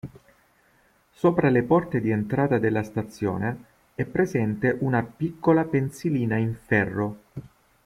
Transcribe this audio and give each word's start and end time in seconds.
Sopra 1.11 1.49
le 1.51 1.61
porte 1.61 2.01
di 2.01 2.09
entrata 2.09 2.57
della 2.57 2.81
stazione 2.81 3.65
è 3.93 4.03
presente 4.03 4.75
una 4.79 5.03
piccola 5.03 5.63
pensilina 5.63 6.37
in 6.37 6.55
ferro. 6.55 7.19